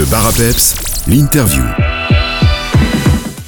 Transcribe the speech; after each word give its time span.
Le 0.00 0.06
bar 0.06 0.32
l'interview. 1.08 1.62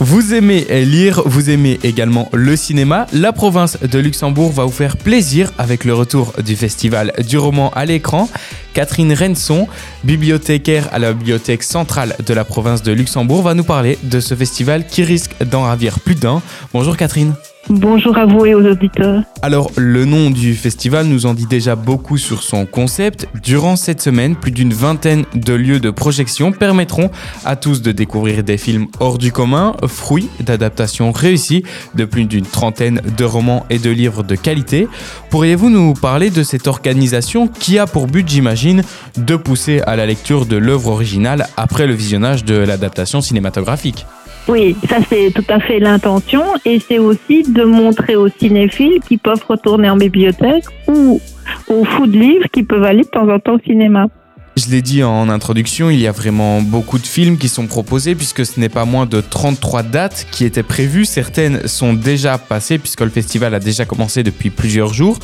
Vous 0.01 0.35
aimez 0.35 0.67
lire, 0.85 1.23
vous 1.25 1.49
aimez 1.49 1.81
également 1.83 2.29
le 2.35 2.57
cinéma. 2.57 3.07
La 3.15 3.33
province 3.33 3.79
de 3.81 3.99
Luxembourg 3.99 4.53
va 4.53 4.65
vous 4.65 4.71
faire 4.71 4.99
plaisir 4.99 5.51
avec 5.57 5.87
le 5.87 5.95
retour 5.95 6.35
du 6.45 6.55
festival 6.55 7.15
du 7.27 7.39
roman 7.39 7.71
à 7.71 7.87
l'écran. 7.87 8.29
Catherine 8.75 9.15
Renson, 9.15 9.67
bibliothécaire 10.05 10.91
à 10.93 10.99
la 10.99 11.15
bibliothèque 11.15 11.63
centrale 11.63 12.17
de 12.27 12.35
la 12.35 12.45
province 12.45 12.83
de 12.83 12.93
Luxembourg, 12.93 13.43
va 13.43 13.55
nous 13.55 13.65
parler 13.65 13.97
de 14.03 14.21
ce 14.21 14.35
festival 14.35 14.87
qui 14.87 15.05
risque 15.05 15.35
d'en 15.45 15.63
ravir 15.63 16.01
plus 16.01 16.17
d'un. 16.17 16.43
Bonjour 16.75 16.99
Catherine. 16.99 17.33
Bonjour 17.71 18.19
à 18.19 18.27
vous 18.27 18.45
et 18.45 18.55
aux 18.55 18.67
auditeurs. 18.67 19.23
Alors, 19.41 19.71
le 19.77 20.05
nom 20.05 20.31
du 20.31 20.55
festival 20.55 21.07
nous 21.07 21.27
en 21.27 21.35
dit 21.35 21.47
déjà 21.47 21.77
beaucoup 21.77 22.19
sur 22.19 22.43
son 22.43 22.67
concept. 22.67 23.29
Durant 23.41 23.77
cette 23.77 24.01
semaine, 24.01 24.35
plus 24.35 24.51
d'une 24.51 24.73
vingtaine 24.73 25.25
de 25.35 25.55
lieux 25.55 25.79
de 25.79 25.91
projection 25.91 26.51
permettront 26.51 27.11
à 27.45 27.55
tous 27.55 27.81
de 27.81 27.93
découvrir 27.93 28.43
des 28.43 28.59
films 28.59 28.89
hors 28.99 29.17
du 29.17 29.31
commun, 29.31 29.77
fruits 29.87 30.29
d'adaptations 30.41 31.13
réussies 31.13 31.63
de 31.95 32.05
plus 32.05 32.25
d'une 32.25 32.47
trentaine 32.47 33.01
de 33.17 33.25
romans 33.25 33.65
et 33.71 33.79
de 33.79 33.91
livres 33.91 34.25
de 34.25 34.35
qualité. 34.35 34.89
Pourriez-vous 35.31 35.71
nous 35.71 35.95
parler 35.95 36.31
de 36.31 36.43
cette 36.43 36.67
organisation 36.67 37.47
qui 37.47 37.79
a 37.79 37.87
pour 37.87 38.09
but, 38.09 38.29
j'imagine, 38.29 38.83
de 39.17 39.37
pousser 39.37 39.81
à 39.87 39.95
la 39.95 40.07
lecture 40.07 40.47
de 40.47 40.57
l'œuvre 40.57 40.89
originale 40.89 41.47
après 41.57 41.87
le 41.87 41.95
visionnage 41.95 42.45
de 42.45 42.57
l'adaptation 42.57 43.21
cinématographique? 43.21 44.05
Oui, 44.49 44.77
ça 44.89 44.97
c'est 45.09 45.31
tout 45.33 45.45
à 45.49 45.61
fait 45.61 45.79
l'intention 45.79 46.43
et 46.65 46.81
c'est 46.81 46.99
aussi 46.99 47.43
de 47.45 47.65
montrer 47.65 48.17
aux 48.17 48.29
cinéphiles 48.29 49.01
qui 49.07 49.17
peuvent 49.17 49.45
retourner 49.49 49.89
en 49.89 49.97
bibliothèque 49.97 50.65
ou 50.89 51.21
aux 51.69 51.85
fous 51.85 52.07
de 52.07 52.19
livres 52.19 52.47
qui 52.53 52.63
peuvent 52.65 52.83
aller 52.83 53.03
de 53.03 53.09
temps 53.09 53.29
en 53.29 53.39
temps 53.39 53.55
au 53.55 53.61
cinéma. 53.61 54.09
Je 54.55 54.69
l'ai 54.71 54.83
dit 54.83 55.03
en 55.03 55.31
introduction, 55.31 55.89
il 55.89 55.99
y 55.99 56.07
a 56.07 56.13
vraiment 56.13 56.61
beaucoup 56.61 56.99
de 56.99 57.07
films 57.07 57.39
qui 57.39 57.49
sont 57.49 57.67
proposés 57.67 58.15
puisque 58.15 58.45
ce 58.45 58.61
n'est 58.61 58.69
pas 58.69 58.85
moins 58.85 59.07
de 59.07 59.23
33 59.23 59.83
dates 59.83 60.27
qui 60.31 60.45
étaient 60.45 60.63
prévues. 60.63 61.07
Certaines 61.07 61.67
sont 61.67 61.95
déjà 61.95 62.37
passées 62.37 62.79
puisque 62.79 63.01
le 63.01 63.09
festival 63.09 63.55
a 63.55 63.61
déjà 63.61 63.87
commencé 63.87 64.23
depuis 64.23 64.51
plusieurs 64.51 64.93
jours. 64.93 65.19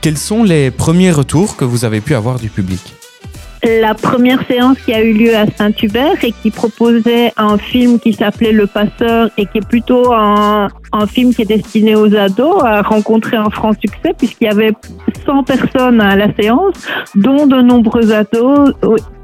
Quels 0.00 0.18
sont 0.18 0.42
les 0.42 0.72
premiers 0.72 1.12
retours 1.12 1.56
que 1.56 1.64
vous 1.64 1.84
avez 1.84 2.00
pu 2.00 2.14
avoir 2.14 2.40
du 2.40 2.48
public? 2.48 2.80
La 3.64 3.94
première 3.94 4.44
séance 4.46 4.78
qui 4.78 4.92
a 4.92 5.02
eu 5.02 5.12
lieu 5.12 5.36
à 5.36 5.46
Saint-Hubert 5.46 6.24
et 6.24 6.32
qui 6.32 6.50
proposait 6.50 7.32
un 7.36 7.58
film 7.58 8.00
qui 8.00 8.12
s'appelait 8.12 8.52
Le 8.52 8.66
Passeur 8.66 9.30
et 9.38 9.46
qui 9.46 9.58
est 9.58 9.68
plutôt 9.68 10.12
un, 10.12 10.68
un, 10.92 11.06
film 11.06 11.32
qui 11.32 11.42
est 11.42 11.46
destiné 11.46 11.94
aux 11.94 12.14
ados 12.14 12.62
a 12.64 12.82
rencontré 12.82 13.36
un 13.36 13.50
franc 13.50 13.72
succès 13.72 14.14
puisqu'il 14.18 14.44
y 14.44 14.48
avait 14.48 14.72
100 15.24 15.44
personnes 15.44 16.00
à 16.00 16.16
la 16.16 16.34
séance, 16.34 16.74
dont 17.14 17.46
de 17.46 17.62
nombreux 17.62 18.12
ados 18.12 18.72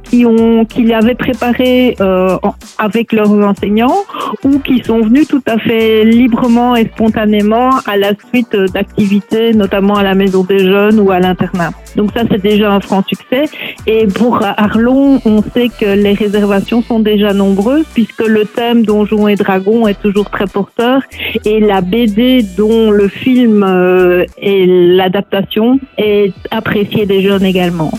qui 0.08 0.26
ont 0.26 0.64
qui 0.64 0.84
l'avaient 0.84 1.14
préparé 1.14 1.96
euh, 2.00 2.36
avec 2.78 3.12
leurs 3.12 3.30
enseignants 3.30 4.04
ou 4.44 4.58
qui 4.58 4.82
sont 4.82 5.00
venus 5.00 5.28
tout 5.28 5.42
à 5.46 5.58
fait 5.58 6.04
librement 6.04 6.76
et 6.76 6.86
spontanément 6.86 7.70
à 7.86 7.96
la 7.96 8.12
suite 8.28 8.56
d'activités, 8.56 9.52
notamment 9.54 9.96
à 9.96 10.02
la 10.02 10.14
maison 10.14 10.44
des 10.44 10.60
jeunes 10.60 11.00
ou 11.00 11.10
à 11.10 11.20
l'internat. 11.20 11.70
Donc 11.96 12.12
ça, 12.14 12.22
c'est 12.30 12.42
déjà 12.42 12.72
un 12.72 12.80
franc 12.80 13.02
succès. 13.06 13.44
Et 13.86 14.06
pour 14.06 14.40
Arlon, 14.42 15.20
on 15.24 15.42
sait 15.42 15.68
que 15.68 15.86
les 15.86 16.12
réservations 16.12 16.82
sont 16.82 17.00
déjà 17.00 17.32
nombreuses 17.32 17.86
puisque 17.94 18.26
le 18.26 18.44
thème 18.44 18.84
Donjons 18.84 19.28
et 19.28 19.34
Dragons 19.34 19.86
est 19.86 20.00
toujours 20.00 20.30
très 20.30 20.46
porteur 20.46 21.02
et 21.44 21.60
la 21.60 21.80
BD 21.80 22.42
dont 22.56 22.90
le 22.90 23.08
film 23.08 23.64
euh, 23.64 24.24
et 24.40 24.66
l'adaptation 24.66 25.78
est 25.96 26.32
appréciée 26.50 27.06
des 27.06 27.22
jeunes 27.22 27.44
également. 27.44 27.90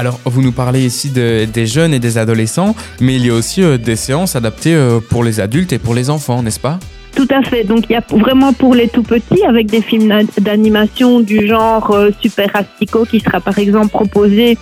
Alors, 0.00 0.18
vous 0.24 0.40
nous 0.40 0.52
parlez 0.52 0.86
ici 0.86 1.10
des 1.10 1.66
jeunes 1.66 1.92
et 1.92 1.98
des 1.98 2.16
adolescents, 2.16 2.74
mais 3.02 3.16
il 3.16 3.26
y 3.26 3.28
a 3.28 3.34
aussi 3.34 3.62
euh, 3.62 3.76
des 3.76 3.96
séances 3.96 4.34
adaptées 4.34 4.74
euh, 4.74 4.98
pour 4.98 5.22
les 5.22 5.40
adultes 5.40 5.74
et 5.74 5.78
pour 5.78 5.94
les 5.94 6.08
enfants, 6.08 6.42
n'est-ce 6.42 6.58
pas? 6.58 6.78
Tout 7.14 7.28
à 7.28 7.42
fait. 7.42 7.64
Donc 7.64 7.84
il 7.90 7.92
y 7.92 7.96
a 7.96 8.04
vraiment 8.08 8.54
pour 8.54 8.74
les 8.74 8.88
tout 8.88 9.02
petits 9.02 9.44
avec 9.44 9.66
des 9.66 9.82
films 9.82 10.10
d'animation 10.38 11.20
du 11.20 11.46
genre 11.46 11.90
euh, 11.90 12.08
Super 12.18 12.48
Astico 12.54 13.04
qui 13.04 13.20
sera 13.20 13.40
par 13.40 13.58
exemple 13.58 13.88
proposé 13.88 14.56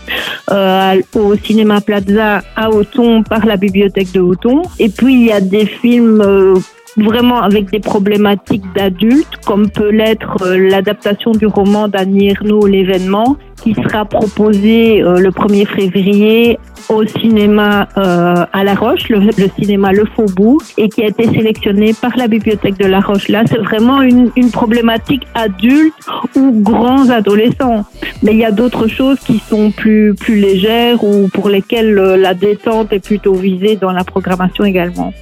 au 0.50 1.36
cinéma 1.44 1.80
Plaza 1.82 2.42
à 2.56 2.70
Auton 2.70 3.22
par 3.22 3.46
la 3.46 3.56
bibliothèque 3.56 4.10
de 4.10 4.18
Auton. 4.18 4.62
Et 4.80 4.88
puis 4.88 5.14
il 5.14 5.26
y 5.26 5.32
a 5.32 5.40
des 5.40 5.66
films 5.66 6.20
vraiment 7.02 7.40
avec 7.40 7.70
des 7.70 7.80
problématiques 7.80 8.64
d'adultes, 8.74 9.36
comme 9.46 9.70
peut 9.70 9.90
l'être 9.90 10.42
euh, 10.42 10.68
l'adaptation 10.70 11.32
du 11.32 11.46
roman 11.46 11.88
d'Annie 11.88 12.30
Ernaux, 12.30 12.66
L'événement, 12.66 13.36
qui 13.62 13.74
sera 13.74 14.04
proposé 14.04 15.02
euh, 15.02 15.18
le 15.18 15.30
1er 15.30 15.66
février 15.66 16.58
au 16.88 17.04
cinéma 17.04 17.88
euh, 17.96 18.46
à 18.52 18.64
La 18.64 18.74
Roche, 18.74 19.08
le, 19.08 19.20
cinéma 19.58 19.92
Le 19.92 20.04
Faubourg, 20.04 20.62
et 20.76 20.88
qui 20.88 21.02
a 21.02 21.08
été 21.08 21.24
sélectionné 21.24 21.92
par 21.92 22.16
la 22.16 22.28
bibliothèque 22.28 22.78
de 22.78 22.86
La 22.86 23.00
Roche. 23.00 23.28
Là, 23.28 23.42
c'est 23.46 23.58
vraiment 23.58 24.00
une, 24.02 24.30
une 24.36 24.50
problématique 24.50 25.26
adulte 25.34 25.94
ou 26.36 26.52
grands 26.62 27.10
adolescents. 27.10 27.84
Mais 28.22 28.32
il 28.32 28.38
y 28.38 28.44
a 28.44 28.52
d'autres 28.52 28.88
choses 28.88 29.18
qui 29.20 29.38
sont 29.38 29.70
plus, 29.70 30.14
plus 30.14 30.36
légères 30.36 31.02
ou 31.04 31.28
pour 31.28 31.48
lesquelles 31.48 31.94
la 31.94 32.34
détente 32.34 32.92
est 32.92 33.04
plutôt 33.04 33.34
visée 33.34 33.76
dans 33.76 33.92
la 33.92 34.04
programmation 34.04 34.64
également. 34.64 35.12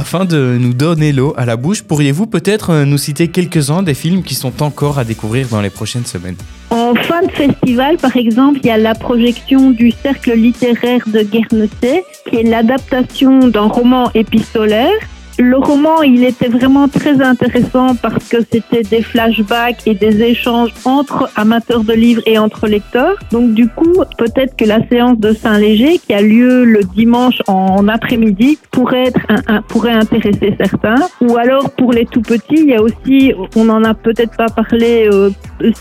Afin 0.00 0.24
de 0.24 0.56
nous 0.60 0.74
donner 0.74 1.10
l'eau 1.10 1.34
à 1.36 1.44
la 1.44 1.56
bouche, 1.56 1.82
pourriez-vous 1.82 2.28
peut-être 2.28 2.70
euh, 2.70 2.84
nous 2.84 2.98
citer 2.98 3.26
quelques-uns 3.26 3.82
des 3.82 3.94
films 3.94 4.22
qui 4.22 4.36
sont 4.36 4.62
encore 4.62 5.00
à 5.00 5.04
découvrir 5.04 5.48
dans 5.48 5.60
les 5.60 5.70
prochaines 5.70 6.06
semaines? 6.06 6.36
En 6.70 6.94
fin 6.94 7.22
de 7.22 7.32
festival, 7.32 7.96
par 7.96 8.16
exemple, 8.16 8.60
il 8.62 8.68
y 8.68 8.70
a 8.70 8.78
la 8.78 8.94
projection 8.94 9.72
du 9.72 9.90
Cercle 9.90 10.34
littéraire 10.34 11.00
de 11.08 11.22
Guernesey, 11.22 12.04
qui 12.30 12.36
est 12.36 12.44
l'adaptation 12.44 13.48
d'un 13.48 13.66
roman 13.66 14.08
épistolaire 14.14 14.92
le 15.38 15.56
roman, 15.56 16.02
il 16.02 16.24
était 16.24 16.48
vraiment 16.48 16.88
très 16.88 17.22
intéressant 17.22 17.94
parce 17.94 18.28
que 18.28 18.38
c'était 18.50 18.82
des 18.82 19.02
flashbacks 19.02 19.86
et 19.86 19.94
des 19.94 20.22
échanges 20.22 20.72
entre 20.84 21.30
amateurs 21.36 21.84
de 21.84 21.92
livres 21.92 22.22
et 22.26 22.38
entre 22.38 22.66
lecteurs. 22.66 23.16
Donc 23.30 23.54
du 23.54 23.68
coup, 23.68 24.02
peut-être 24.18 24.56
que 24.56 24.64
la 24.64 24.86
séance 24.88 25.18
de 25.18 25.32
Saint-Léger, 25.32 25.98
qui 25.98 26.12
a 26.12 26.22
lieu 26.22 26.64
le 26.64 26.82
dimanche 26.82 27.40
en 27.46 27.86
après-midi, 27.86 28.58
pourrait 28.72 29.06
être 29.06 29.20
pourrait 29.68 29.92
intéresser 29.92 30.56
certains. 30.58 31.06
Ou 31.20 31.36
alors 31.36 31.70
pour 31.70 31.92
les 31.92 32.06
tout 32.06 32.22
petits, 32.22 32.56
il 32.56 32.66
y 32.66 32.74
a 32.74 32.82
aussi, 32.82 33.32
on 33.54 33.64
n'en 33.64 33.84
a 33.84 33.94
peut-être 33.94 34.36
pas 34.36 34.48
parlé 34.48 35.08
euh, 35.12 35.30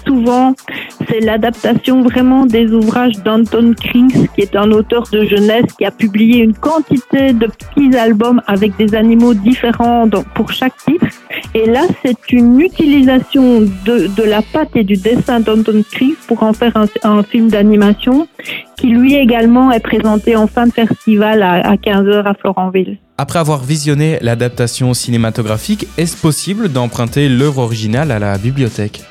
souvent, 0.06 0.54
c'est 1.10 1.20
l'adaptation 1.20 2.02
vraiment 2.02 2.46
des 2.46 2.72
ouvrages 2.72 3.18
d'Anton 3.24 3.74
Krings, 3.80 4.28
qui 4.36 4.42
est 4.42 4.56
un 4.56 4.72
auteur 4.72 5.04
de 5.12 5.24
jeunesse 5.26 5.66
qui 5.78 5.86
a 5.86 5.92
publié 5.92 6.44
une 6.44 6.54
quantité 6.54 7.34
de 7.34 7.48
petits 7.48 7.96
albums 7.98 8.42
avec 8.48 8.76
des 8.78 8.96
animaux 8.96 9.34
différents 9.34 10.10
pour 10.36 10.52
chaque 10.52 10.76
titre. 10.78 11.06
Et 11.54 11.66
là, 11.66 11.82
c'est 12.04 12.32
une 12.32 12.60
utilisation 12.60 13.62
de, 13.86 14.24
la 14.24 14.42
patte 14.42 14.76
et 14.76 14.84
du 14.84 14.96
dessin 14.96 15.40
d'Anton 15.40 15.84
Krings 15.92 16.16
pour 16.28 16.44
en 16.44 16.54
faire 16.54 16.76
un, 16.76 16.86
un 17.04 17.24
film 17.24 17.50
d'animation 17.50 18.28
qui 18.78 18.88
lui 18.88 19.16
également 19.16 19.72
est 19.72 19.80
présenté 19.80 20.36
en 20.36 20.48
fin 20.48 20.68
de 20.68 20.74
festival 20.74 21.42
à, 21.42 21.54
à 21.68 21.76
15h 21.76 22.24
à 22.24 22.34
Florentville. 22.34 22.98
Après 23.18 23.40
avoir 23.40 23.64
visionné 23.64 24.20
l'adaptation 24.22 24.94
cinématographique, 24.94 25.88
est-ce 25.98 26.16
possible 26.16 26.70
d'emprunter 26.70 27.30
l'œuvre 27.30 27.60
originale 27.60 28.12
à 28.12 28.20
la 28.20 28.38
bibliothèque? 28.38 29.02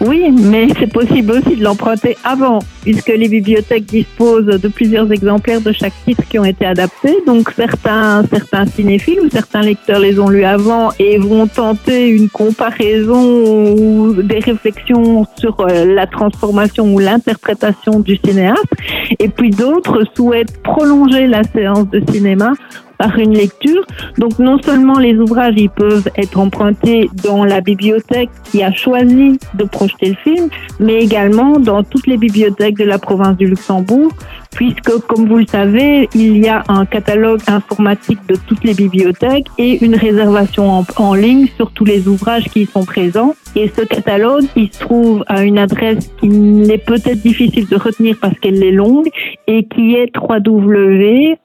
Oui, 0.00 0.30
mais 0.30 0.68
c'est 0.78 0.90
possible 0.90 1.32
aussi 1.32 1.56
de 1.56 1.62
l'emprunter 1.62 2.16
avant, 2.24 2.60
puisque 2.82 3.08
les 3.08 3.28
bibliothèques 3.28 3.84
disposent 3.84 4.46
de 4.46 4.68
plusieurs 4.68 5.12
exemplaires 5.12 5.60
de 5.60 5.72
chaque 5.72 5.92
titre 6.06 6.22
qui 6.28 6.38
ont 6.38 6.44
été 6.44 6.64
adaptés. 6.64 7.16
Donc 7.26 7.50
certains, 7.54 8.24
certains 8.30 8.64
cinéphiles 8.64 9.20
ou 9.20 9.28
certains 9.28 9.60
lecteurs 9.60 9.98
les 9.98 10.18
ont 10.18 10.30
lus 10.30 10.44
avant 10.44 10.90
et 10.98 11.18
vont 11.18 11.46
tenter 11.46 12.08
une 12.08 12.30
comparaison 12.30 13.74
ou 13.74 14.22
des 14.22 14.38
réflexions 14.38 15.26
sur 15.36 15.60
euh, 15.60 15.84
la 15.84 16.06
transformation 16.06 16.94
ou 16.94 16.98
l'interprétation 16.98 18.00
du 18.00 18.16
cinéaste. 18.24 18.72
Et 19.18 19.28
puis 19.28 19.50
d'autres 19.50 20.04
souhaitent 20.16 20.62
prolonger 20.62 21.26
la 21.26 21.42
séance 21.44 21.90
de 21.90 22.02
cinéma 22.10 22.52
par 23.00 23.18
une 23.18 23.32
lecture. 23.32 23.82
Donc 24.18 24.38
non 24.38 24.58
seulement 24.60 24.98
les 24.98 25.16
ouvrages 25.16 25.54
ils 25.56 25.70
peuvent 25.70 26.08
être 26.16 26.38
empruntés 26.38 27.08
dans 27.24 27.44
la 27.44 27.62
bibliothèque 27.62 28.28
qui 28.44 28.62
a 28.62 28.72
choisi 28.72 29.38
de 29.54 29.64
projeter 29.64 30.10
le 30.10 30.16
film, 30.16 30.50
mais 30.80 30.96
également 30.98 31.58
dans 31.58 31.82
toutes 31.82 32.06
les 32.06 32.18
bibliothèques 32.18 32.76
de 32.76 32.84
la 32.84 32.98
province 32.98 33.38
du 33.38 33.46
Luxembourg, 33.46 34.12
puisque 34.54 34.98
comme 35.06 35.26
vous 35.26 35.38
le 35.38 35.46
savez, 35.46 36.10
il 36.14 36.36
y 36.44 36.48
a 36.48 36.62
un 36.68 36.84
catalogue 36.84 37.40
informatique 37.46 38.18
de 38.28 38.36
toutes 38.46 38.64
les 38.64 38.74
bibliothèques 38.74 39.46
et 39.56 39.82
une 39.82 39.94
réservation 39.94 40.84
en, 40.96 41.14
ligne 41.14 41.46
sur 41.56 41.70
tous 41.70 41.86
les 41.86 42.06
ouvrages 42.06 42.44
qui 42.50 42.62
y 42.62 42.66
sont 42.66 42.84
présents. 42.84 43.34
Et 43.56 43.72
ce 43.74 43.80
catalogue, 43.80 44.44
il 44.56 44.70
se 44.70 44.78
trouve 44.78 45.24
à 45.26 45.42
une 45.42 45.58
adresse 45.58 46.10
qui 46.20 46.28
est 46.70 46.84
peut-être 46.84 47.22
difficile 47.22 47.66
de 47.66 47.76
retenir 47.76 48.16
parce 48.20 48.38
qu'elle 48.40 48.62
est 48.62 48.72
longue 48.72 49.08
et 49.46 49.64
qui 49.64 49.94
est 49.94 50.12
www 50.14 51.38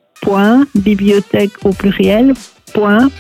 bibliothèque 0.76 1.52
au 1.64 1.72
pluriel 1.72 2.34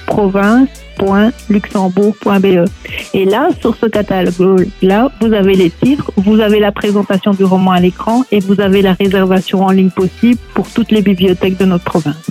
province.luxembourg.be. 0.07 2.69
Et 3.13 3.25
là, 3.25 3.49
sur 3.59 3.75
ce 3.75 3.85
catalogue-là, 3.85 5.11
vous 5.21 5.33
avez 5.33 5.53
les 5.55 5.69
titres, 5.69 6.09
vous 6.17 6.39
avez 6.39 6.59
la 6.59 6.71
présentation 6.71 7.31
du 7.31 7.43
roman 7.43 7.71
à 7.71 7.79
l'écran 7.79 8.23
et 8.31 8.39
vous 8.39 8.59
avez 8.61 8.81
la 8.81 8.93
réservation 8.93 9.63
en 9.63 9.71
ligne 9.71 9.89
possible 9.89 10.39
pour 10.53 10.69
toutes 10.69 10.91
les 10.91 11.01
bibliothèques 11.01 11.57
de 11.57 11.65
notre 11.65 11.83
province. 11.83 12.29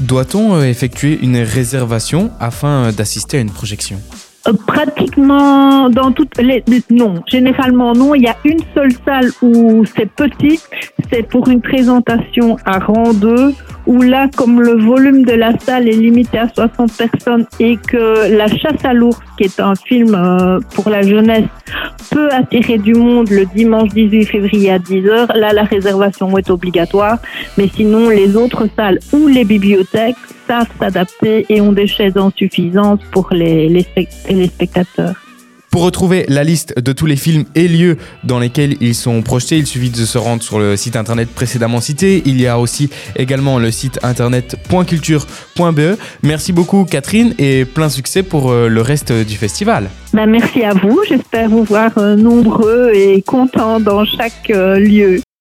Doit-on 0.00 0.60
effectuer 0.62 1.18
une 1.22 1.36
réservation 1.36 2.32
afin 2.40 2.90
d'assister 2.92 3.38
à 3.38 3.40
une 3.40 3.50
projection? 3.50 4.00
Euh, 4.48 4.52
Pratiquement 4.66 5.88
dans 5.88 6.12
toutes 6.12 6.36
les 6.38 6.62
non, 6.90 7.22
généralement 7.26 7.94
non. 7.94 8.14
Il 8.14 8.22
y 8.22 8.26
a 8.26 8.36
une 8.44 8.58
seule 8.74 8.92
salle 9.04 9.30
où 9.40 9.84
c'est 9.96 10.10
petit, 10.10 10.60
c'est 11.12 11.22
pour 11.28 11.48
une 11.48 11.62
présentation 11.62 12.56
à 12.64 12.80
rang 12.80 13.14
2 13.14 13.54
où 13.86 14.02
là, 14.02 14.28
comme 14.36 14.60
le 14.60 14.78
volume 14.78 15.24
de 15.24 15.32
la 15.32 15.58
salle 15.58 15.88
est 15.88 15.92
limité 15.92 16.38
à 16.38 16.48
60 16.48 16.92
personnes 16.96 17.46
et 17.60 17.76
que 17.76 18.34
La 18.36 18.48
chasse 18.48 18.84
à 18.84 18.94
l'ours, 18.94 19.18
qui 19.36 19.44
est 19.44 19.60
un 19.60 19.74
film 19.74 20.14
euh, 20.14 20.60
pour 20.74 20.88
la 20.88 21.02
jeunesse, 21.02 21.48
peut 22.10 22.28
attirer 22.30 22.78
du 22.78 22.94
monde 22.94 23.30
le 23.30 23.44
dimanche 23.46 23.90
18 23.90 24.24
février 24.24 24.70
à 24.70 24.78
10h, 24.78 25.36
là, 25.36 25.52
la 25.52 25.64
réservation 25.64 26.36
est 26.38 26.50
obligatoire. 26.50 27.18
Mais 27.58 27.68
sinon, 27.68 28.08
les 28.08 28.36
autres 28.36 28.68
salles 28.76 28.98
ou 29.12 29.26
les 29.26 29.44
bibliothèques 29.44 30.16
savent 30.46 30.68
s'adapter 30.78 31.46
et 31.48 31.60
ont 31.60 31.72
des 31.72 31.86
chaises 31.86 32.16
en 32.18 32.30
suffisance 32.30 33.00
pour 33.10 33.28
les, 33.32 33.68
les 33.68 34.46
spectateurs. 34.46 35.14
Pour 35.74 35.82
retrouver 35.82 36.24
la 36.28 36.44
liste 36.44 36.78
de 36.80 36.92
tous 36.92 37.06
les 37.06 37.16
films 37.16 37.46
et 37.56 37.66
lieux 37.66 37.96
dans 38.22 38.38
lesquels 38.38 38.76
ils 38.80 38.94
sont 38.94 39.22
projetés, 39.22 39.58
il 39.58 39.66
suffit 39.66 39.90
de 39.90 39.96
se 39.96 40.18
rendre 40.18 40.40
sur 40.40 40.60
le 40.60 40.76
site 40.76 40.94
internet 40.94 41.28
précédemment 41.28 41.80
cité. 41.80 42.22
Il 42.26 42.40
y 42.40 42.46
a 42.46 42.60
aussi 42.60 42.90
également 43.16 43.58
le 43.58 43.72
site 43.72 43.98
internet 44.04 44.56
.culture.be. 44.68 45.98
Merci 46.22 46.52
beaucoup 46.52 46.84
Catherine 46.84 47.34
et 47.40 47.64
plein 47.64 47.88
succès 47.88 48.22
pour 48.22 48.52
euh, 48.52 48.68
le 48.68 48.82
reste 48.82 49.10
du 49.10 49.34
festival. 49.34 49.90
Ben, 50.12 50.26
merci 50.26 50.62
à 50.62 50.74
vous, 50.74 51.00
j'espère 51.08 51.50
vous 51.50 51.64
voir 51.64 51.90
euh, 51.98 52.14
nombreux 52.14 52.92
et 52.94 53.20
contents 53.22 53.80
dans 53.80 54.04
chaque 54.04 54.50
euh, 54.50 54.78
lieu. 54.78 55.23